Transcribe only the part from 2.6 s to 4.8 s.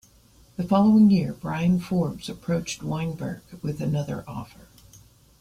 Weinberg with another offer.